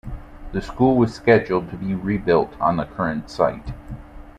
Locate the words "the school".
0.51-0.95